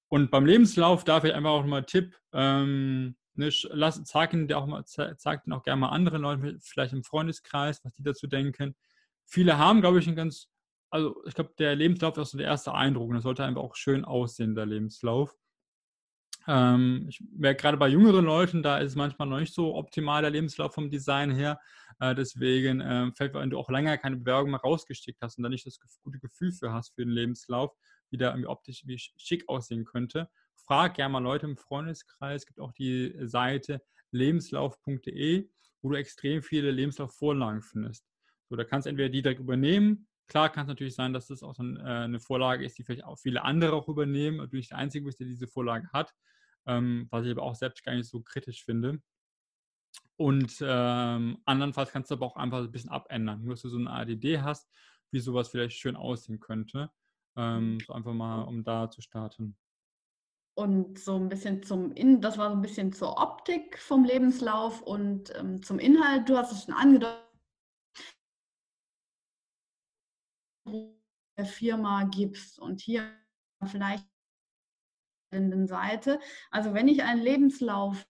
[0.08, 4.66] Und beim Lebenslauf darf ich einfach auch nochmal Tipp, ähm, ne, lass, zeig ihn auch
[4.66, 8.74] mal, zeig ihn auch gerne mal anderen Leuten, vielleicht im Freundeskreis, was die dazu denken.
[9.24, 10.48] Viele haben, glaube ich, einen ganz,
[10.90, 13.76] also ich glaube, der Lebenslauf ist so der erste Eindruck und das sollte einfach auch
[13.76, 15.35] schön aussehen, der Lebenslauf.
[16.48, 20.22] Ähm, ich merke gerade bei jüngeren Leuten, da ist es manchmal noch nicht so optimal
[20.22, 21.61] der Lebenslauf vom Design her.
[22.00, 25.48] Äh, deswegen, äh, vielleicht, wenn du auch länger keine Bewerbung mehr rausgeschickt hast und da
[25.48, 27.72] nicht das gute Gefühl für hast für den Lebenslauf,
[28.11, 32.42] wie der irgendwie optisch wie schick aussehen könnte, frag gerne mal Leute im Freundeskreis.
[32.42, 35.48] Es gibt auch die Seite lebenslauf.de,
[35.81, 38.05] wo du extrem viele Lebenslaufvorlagen findest.
[38.48, 40.07] So, da kannst du entweder die direkt übernehmen.
[40.28, 43.05] Klar kann es natürlich sein, dass das auch so äh, eine Vorlage ist, die vielleicht
[43.05, 46.12] auch viele andere auch übernehmen und du nicht der Einzige bist, der diese Vorlage hat
[46.66, 49.01] ähm, was ich aber auch selbst gar nicht so kritisch finde.
[50.16, 53.79] Und ähm, andernfalls kannst du aber auch einfach ein bisschen abändern, nur dass du so
[53.79, 54.70] eine Art Idee hast,
[55.11, 56.90] wie sowas vielleicht schön aussehen könnte.
[57.37, 59.57] Ähm, so einfach mal, um da zu starten.
[60.55, 64.83] Und so ein bisschen zum In das war so ein bisschen zur Optik vom Lebenslauf
[64.83, 66.29] und ähm, zum Inhalt.
[66.29, 67.22] Du hast es schon angedeutet.
[71.37, 73.11] der Firma gibst und hier
[73.64, 74.07] vielleicht
[75.66, 76.21] Seite.
[76.51, 78.07] Also wenn ich einen Lebenslauf,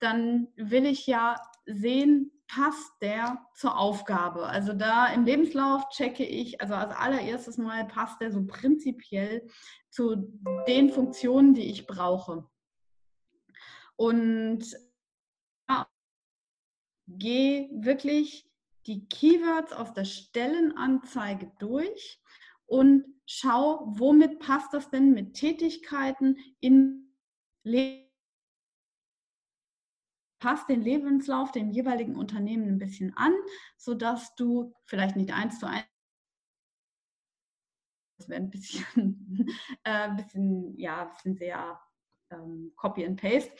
[0.00, 4.46] dann will ich ja sehen, passt der zur Aufgabe.
[4.46, 9.46] Also da im Lebenslauf checke ich, also als allererstes mal passt der so prinzipiell
[9.90, 10.30] zu
[10.68, 12.48] den Funktionen, die ich brauche.
[13.96, 14.64] Und
[15.68, 15.88] ja,
[17.08, 18.50] gehe wirklich
[18.86, 22.20] die Keywords aus der Stellenanzeige durch
[22.66, 27.14] und schau, womit passt das denn mit Tätigkeiten in
[27.64, 28.04] Le
[30.38, 33.32] passt den Lebenslauf dem jeweiligen Unternehmen ein bisschen an,
[33.78, 35.86] sodass du vielleicht nicht eins zu eins
[38.18, 39.48] das wäre ein bisschen,
[39.84, 41.80] äh, bisschen, ja, ein bisschen sehr
[42.30, 43.52] ähm, Copy and Paste.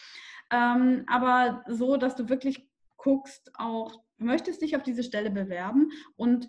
[0.50, 6.48] Ähm, aber so, dass du wirklich guckst, auch, möchtest dich auf diese Stelle bewerben und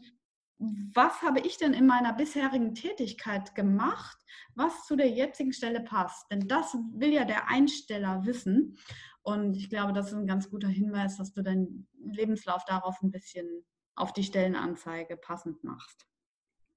[0.58, 4.18] was habe ich denn in meiner bisherigen Tätigkeit gemacht,
[4.56, 6.32] was zu der jetzigen Stelle passt?
[6.32, 8.78] Denn das will ja der Einsteller wissen.
[9.22, 13.12] Und ich glaube, das ist ein ganz guter Hinweis, dass du deinen Lebenslauf darauf ein
[13.12, 13.66] bisschen
[13.96, 16.06] auf die Stellenanzeige passend machst.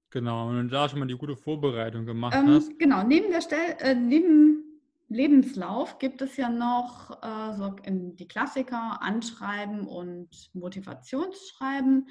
[0.09, 2.77] Genau, und da schon mal die gute Vorbereitung gemacht ähm, hast.
[2.79, 4.63] Genau, neben der Stelle, äh, neben
[5.07, 12.09] Lebenslauf gibt es ja noch äh, so die Klassiker Anschreiben und Motivationsschreiben.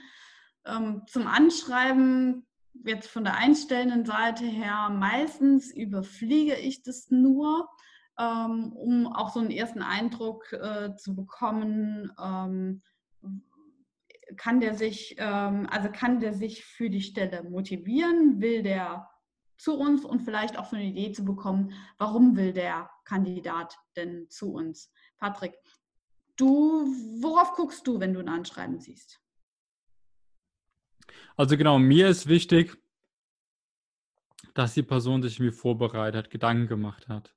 [0.69, 2.47] Ähm, zum Anschreiben
[2.85, 7.69] jetzt von der einstellenden Seite her, meistens überfliege ich das nur,
[8.19, 12.13] ähm, um auch so einen ersten Eindruck äh, zu bekommen.
[12.23, 12.83] Ähm,
[14.37, 18.41] kann der sich, ähm, also kann der sich für die Stelle motivieren?
[18.41, 19.09] Will der
[19.57, 24.29] zu uns und vielleicht auch so eine Idee zu bekommen, warum will der Kandidat denn
[24.31, 24.93] zu uns?
[25.19, 25.55] Patrick,
[26.37, 26.87] du,
[27.21, 29.21] worauf guckst du, wenn du ein Anschreiben siehst?
[31.37, 32.77] Also genau, mir ist wichtig,
[34.55, 37.35] dass die Person sich irgendwie vorbereitet, Gedanken gemacht hat.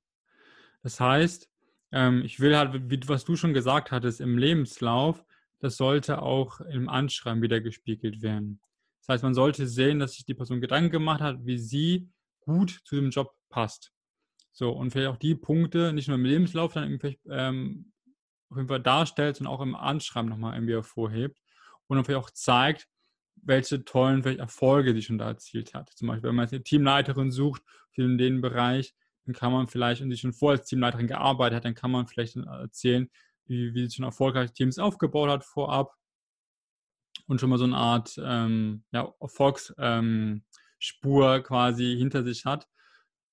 [0.82, 1.48] Das heißt,
[1.92, 5.24] ähm, ich will halt, wie, was du schon gesagt hattest, im Lebenslauf,
[5.60, 8.60] das sollte auch im Anschreiben wieder gespiegelt werden.
[9.00, 12.08] Das heißt, man sollte sehen, dass sich die Person Gedanken gemacht hat, wie sie
[12.40, 13.92] gut zu dem Job passt.
[14.52, 16.98] So, und vielleicht auch die Punkte, nicht nur im Lebenslauf, dann
[17.30, 17.92] ähm,
[18.50, 21.40] auf jeden Fall darstellt, sondern auch im Anschreiben nochmal irgendwie hervorhebt
[21.86, 22.88] und vielleicht auch zeigt,
[23.36, 25.90] welche tollen vielleicht Erfolge sie schon da erzielt hat.
[25.90, 30.02] Zum Beispiel, wenn man jetzt eine Teamleiterin sucht für den Bereich, dann kann man vielleicht,
[30.02, 33.10] und sie schon vorher als Teamleiterin gearbeitet hat, dann kann man vielleicht erzählen,
[33.46, 35.94] wie, wie sie schon erfolgreich Teams aufgebaut hat vorab
[37.26, 42.68] und schon mal so eine Art ähm, ja, Erfolgsspur ähm, quasi hinter sich hat.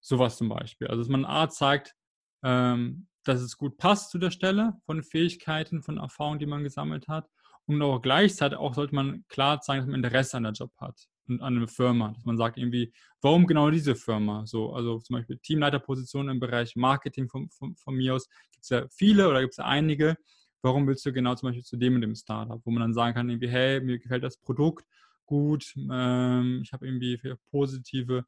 [0.02, 0.88] Sowas zum Beispiel.
[0.88, 1.96] Also, dass man eine Art zeigt,
[2.44, 7.08] ähm, dass es gut passt zu der Stelle von Fähigkeiten, von Erfahrungen, die man gesammelt
[7.08, 7.30] hat
[7.75, 11.08] und auch gleichzeitig auch sollte man klar zeigen, dass man Interesse an der Job hat
[11.27, 12.12] und an einer Firma.
[12.13, 14.45] Dass man sagt irgendwie, warum genau diese Firma?
[14.45, 18.69] So, also zum Beispiel Teamleiterpositionen im Bereich Marketing von, von, von mir aus gibt es
[18.69, 20.17] ja viele oder gibt es ja einige.
[20.62, 22.60] Warum willst du genau zum Beispiel zu dem und dem Startup?
[22.65, 24.86] Wo man dann sagen kann, irgendwie, hey, mir gefällt das Produkt
[25.29, 28.25] gut, ähm, ich habe irgendwie positive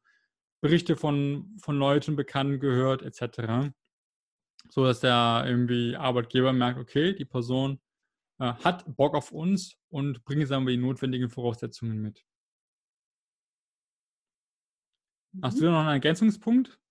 [0.60, 3.72] Berichte von, von Leuten bekannt gehört, etc.
[4.70, 7.80] So dass der irgendwie Arbeitgeber merkt, okay, die Person
[8.42, 12.24] hat Bock auf uns und bringt sagen wir die notwendigen Voraussetzungen mit.
[15.32, 15.42] Mhm.
[15.42, 16.81] Hast du noch einen Ergänzungspunkt?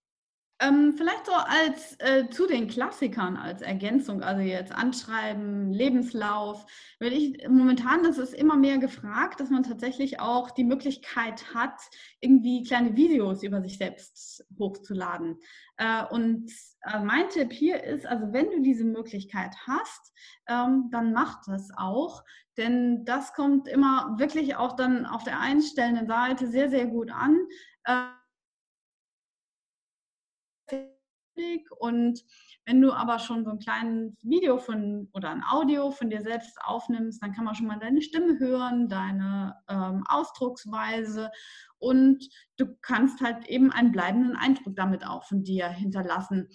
[0.62, 6.67] Ähm, vielleicht so als äh, zu den Klassikern als Ergänzung, also jetzt Anschreiben, Lebenslauf,
[7.00, 11.82] weil ich momentan ist es immer mehr gefragt, dass man tatsächlich auch die Möglichkeit hat,
[12.19, 15.39] irgendwie kleine Videos über sich selbst hochzuladen.
[15.78, 16.52] Äh, und
[16.84, 20.13] äh, mein Tipp hier ist, also wenn du diese Möglichkeit hast,
[20.47, 22.24] ähm, dann mach das auch,
[22.58, 27.39] denn das kommt immer wirklich auch dann auf der einstellenden Seite sehr, sehr gut an
[31.36, 32.24] äh, und
[32.65, 36.58] wenn du aber schon so ein kleines Video von oder ein Audio von dir selbst
[36.63, 41.32] aufnimmst, dann kann man schon mal deine Stimme hören, deine ähm, Ausdrucksweise
[41.80, 46.50] und du kannst halt eben einen bleibenden Eindruck damit auch von dir hinterlassen.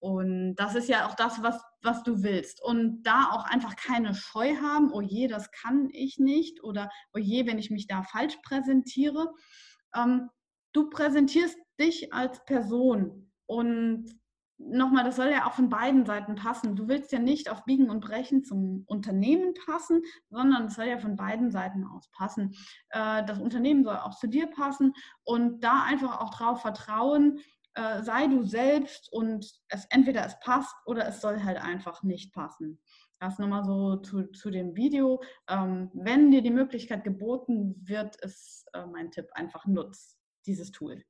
[0.00, 2.62] Und das ist ja auch das, was, was du willst.
[2.62, 7.18] Und da auch einfach keine Scheu haben, oh je, das kann ich nicht oder oh
[7.18, 9.32] je, wenn ich mich da falsch präsentiere.
[9.94, 10.28] Ähm,
[10.72, 14.06] du präsentierst dich als Person und
[14.58, 16.76] nochmal, das soll ja auch von beiden Seiten passen.
[16.76, 20.98] Du willst ja nicht auf Biegen und Brechen zum Unternehmen passen, sondern es soll ja
[20.98, 22.54] von beiden Seiten aus passen.
[22.90, 24.92] Äh, das Unternehmen soll auch zu dir passen
[25.24, 27.40] und da einfach auch drauf vertrauen,
[27.74, 32.34] äh, sei du selbst und es entweder es passt oder es soll halt einfach nicht
[32.34, 32.80] passen.
[33.20, 35.22] Das nochmal so zu, zu dem Video.
[35.48, 41.02] Ähm, wenn dir die Möglichkeit geboten wird, ist äh, mein Tipp einfach nutz dieses Tool.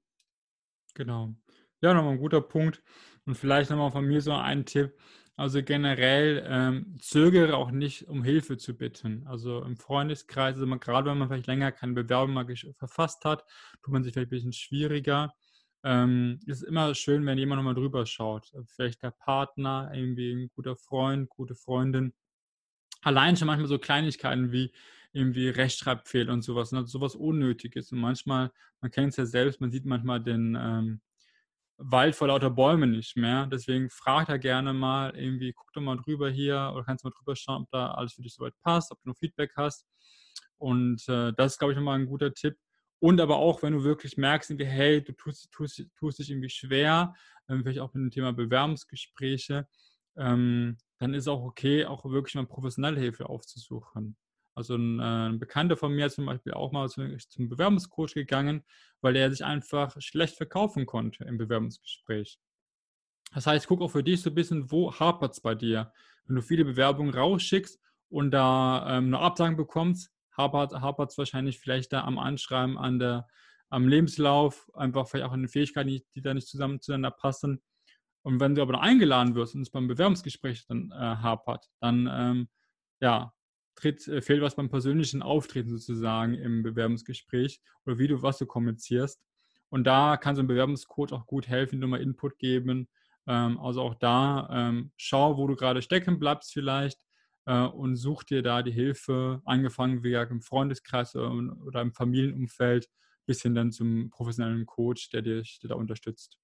[0.94, 1.34] Genau.
[1.80, 2.82] Ja, nochmal ein guter Punkt.
[3.24, 4.96] Und vielleicht nochmal von mir so ein Tipp.
[5.36, 9.24] Also generell ähm, zögere auch nicht, um Hilfe zu bitten.
[9.28, 13.44] Also im Freundeskreis, also man, gerade wenn man vielleicht länger keine Bewerbung mal verfasst hat,
[13.82, 15.32] tut man sich vielleicht ein bisschen schwieriger.
[15.84, 18.50] Ähm, ist immer schön, wenn jemand nochmal drüber schaut.
[18.66, 22.14] Vielleicht der Partner, irgendwie ein guter Freund, gute Freundin.
[23.02, 24.72] Allein schon manchmal so Kleinigkeiten wie
[25.12, 26.84] irgendwie Rechtschreibfehler und sowas, ne?
[26.88, 27.92] sowas Unnötiges.
[27.92, 31.00] Und manchmal, man kennt es ja selbst, man sieht manchmal den, ähm,
[31.78, 33.46] Wald vor lauter Bäumen nicht mehr.
[33.46, 37.36] Deswegen frag da gerne mal irgendwie, guck doch mal drüber hier oder kannst mal drüber
[37.36, 39.86] schauen, ob da alles für dich soweit passt, ob du noch Feedback hast.
[40.58, 42.56] Und äh, das ist, glaube ich, nochmal ein guter Tipp.
[43.00, 46.50] Und aber auch, wenn du wirklich merkst, irgendwie, hey, du tust, tust, tust dich irgendwie
[46.50, 47.14] schwer,
[47.48, 49.68] ähm, vielleicht auch mit dem Thema Bewerbungsgespräche,
[50.16, 54.16] ähm, dann ist auch okay, auch wirklich mal professionelle Hilfe aufzusuchen.
[54.58, 58.64] Also ein, äh, ein Bekannter von mir zum Beispiel auch mal zu, zum Bewerbungscoach gegangen,
[59.00, 62.40] weil er sich einfach schlecht verkaufen konnte im Bewerbungsgespräch.
[63.32, 65.92] Das heißt, guck auch für dich so ein bisschen, wo hapert es bei dir?
[66.26, 71.92] Wenn du viele Bewerbungen rausschickst und da ähm, eine Absagen bekommst, hapert es wahrscheinlich vielleicht
[71.92, 73.28] da am Anschreiben, an der,
[73.70, 77.62] am Lebenslauf, einfach vielleicht auch an den Fähigkeiten, die, die da nicht zusammen zueinander passen.
[78.22, 82.48] Und wenn du aber eingeladen wirst und es beim Bewerbungsgespräch dann äh, hapert, dann ähm,
[83.00, 83.32] ja,
[83.78, 88.46] tritt, äh, fehlt was beim persönlichen Auftreten sozusagen im Bewerbungsgespräch oder wie du was du
[88.46, 89.22] kommunizierst.
[89.70, 92.88] Und da kann so ein Bewerbungscode auch gut helfen, nur mal Input geben.
[93.26, 96.98] Ähm, also auch da ähm, schau, wo du gerade stecken bleibst vielleicht
[97.46, 102.88] äh, und such dir da die Hilfe, angefangen wie im Freundeskreis oder im Familienumfeld,
[103.26, 106.38] bis hin dann zum professionellen Coach, der dich der da unterstützt.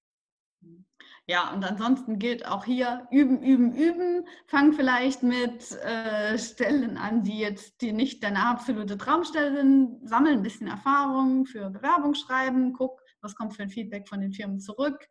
[1.27, 4.27] Ja, und ansonsten gilt auch hier üben, üben, üben.
[4.45, 10.07] Fang vielleicht mit äh, Stellen an, die jetzt die nicht deine absolute Traumstelle sind.
[10.07, 12.73] Sammel ein bisschen Erfahrung für Bewerbungsschreiben.
[12.73, 15.07] Guck, was kommt für ein Feedback von den Firmen zurück.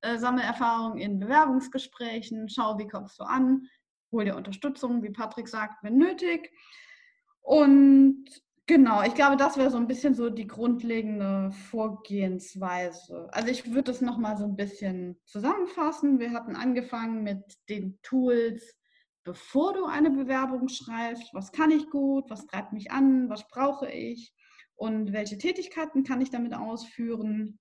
[0.00, 2.48] Äh, sammel Erfahrung in Bewerbungsgesprächen.
[2.48, 3.68] Schau, wie kommst du an.
[4.10, 6.50] Hol dir Unterstützung, wie Patrick sagt, wenn nötig.
[7.42, 8.24] Und
[8.68, 13.26] Genau, ich glaube, das wäre so ein bisschen so die grundlegende Vorgehensweise.
[13.32, 16.18] Also ich würde es nochmal so ein bisschen zusammenfassen.
[16.18, 18.76] Wir hatten angefangen mit den Tools,
[19.24, 21.32] bevor du eine Bewerbung schreibst.
[21.32, 22.28] Was kann ich gut?
[22.28, 23.30] Was treibt mich an?
[23.30, 24.34] Was brauche ich?
[24.74, 27.58] Und welche Tätigkeiten kann ich damit ausführen?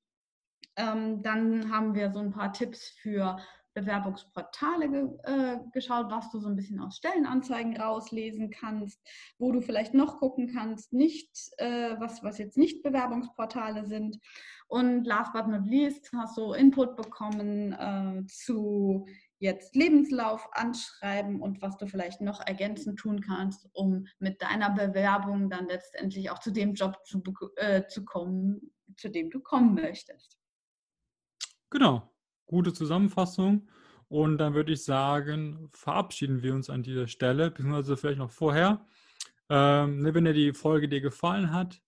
[0.75, 3.37] Ähm, dann haben wir so ein paar Tipps für
[3.77, 8.99] Bewerbungsportale ge äh, geschaut, was du so ein bisschen aus Stellenanzeigen rauslesen kannst,
[9.37, 14.17] wo du vielleicht noch gucken kannst, nicht, äh, was, was jetzt nicht Bewerbungsportale sind.
[14.67, 19.05] Und last but not least hast du Input bekommen äh, zu
[19.37, 25.51] jetzt Lebenslauf anschreiben und was du vielleicht noch ergänzend tun kannst, um mit deiner Bewerbung
[25.51, 27.21] dann letztendlich auch zu dem Job zu,
[27.57, 30.39] äh, zu kommen, zu dem du kommen möchtest.
[31.69, 32.11] Genau
[32.47, 33.67] gute Zusammenfassung.
[34.09, 38.85] Und dann würde ich sagen, verabschieden wir uns an dieser Stelle, beziehungsweise vielleicht noch vorher.
[39.49, 41.81] Ähm, ne, wenn dir die Folge dir gefallen hat,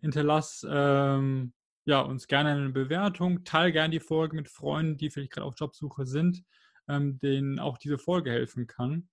[0.00, 1.52] hinterlass ähm,
[1.84, 5.54] ja, uns gerne eine Bewertung, teile gerne die Folge mit Freunden, die vielleicht gerade auf
[5.56, 6.44] Jobsuche sind,
[6.88, 9.08] ähm, denen auch diese Folge helfen kann.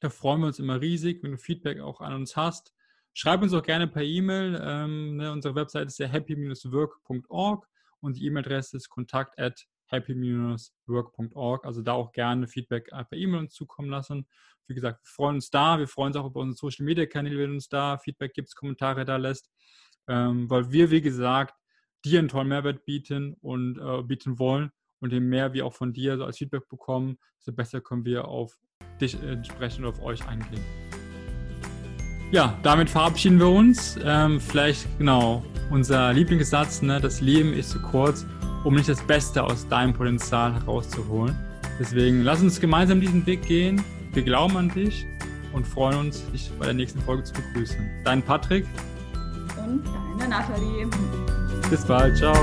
[0.00, 2.72] Da freuen wir uns immer riesig, wenn du Feedback auch an uns hast.
[3.12, 4.60] Schreib uns auch gerne per E-Mail.
[4.62, 7.68] Ähm, ne, unsere Website ist ja happy-work.org
[8.00, 9.36] und die E-Mail-Adresse ist kontakt
[9.90, 11.64] happy-work.org.
[11.64, 14.26] Also da auch gerne Feedback per E-Mail uns zukommen lassen.
[14.66, 15.78] Wie gesagt, wir freuen uns da.
[15.78, 19.04] Wir freuen uns auch über unsere Social Media Kanäle, wenn uns da Feedback gibt, Kommentare
[19.04, 19.50] da lässt.
[20.08, 21.54] Ähm, weil wir, wie gesagt,
[22.04, 24.70] dir einen tollen Mehrwert bieten und äh, bieten wollen.
[25.00, 28.28] Und je mehr wir auch von dir so als Feedback bekommen, desto besser können wir
[28.28, 28.58] auf
[29.00, 30.62] dich entsprechend auf euch eingehen.
[32.32, 33.98] Ja, damit verabschieden wir uns.
[34.04, 38.26] Ähm, vielleicht genau unser Lieblingssatz, ne, das Leben ist zu kurz,
[38.64, 41.36] um nicht das Beste aus deinem Potenzial herauszuholen.
[41.78, 43.82] Deswegen lass uns gemeinsam diesen Weg gehen.
[44.12, 45.06] Wir glauben an dich
[45.52, 47.90] und freuen uns, dich bei der nächsten Folge zu begrüßen.
[48.04, 48.66] Dein Patrick
[49.56, 49.82] und
[50.18, 50.86] deine Nathalie.
[51.70, 52.34] Bis bald, ciao.